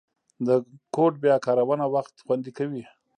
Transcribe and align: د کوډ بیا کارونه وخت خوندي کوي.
د 0.47 0.49
کوډ 0.95 1.13
بیا 1.23 1.35
کارونه 1.45 1.85
وخت 1.95 2.13
خوندي 2.25 2.51
کوي. 2.57 2.83